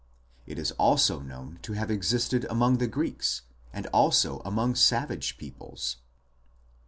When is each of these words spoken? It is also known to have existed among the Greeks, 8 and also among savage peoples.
It 0.47 0.57
is 0.57 0.71
also 0.79 1.19
known 1.19 1.59
to 1.61 1.73
have 1.73 1.91
existed 1.91 2.47
among 2.49 2.79
the 2.79 2.87
Greeks, 2.87 3.43
8 3.71 3.75
and 3.75 3.87
also 3.93 4.39
among 4.39 4.73
savage 4.73 5.37
peoples. 5.37 5.97